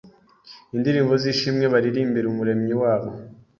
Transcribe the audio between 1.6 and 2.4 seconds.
baririmbira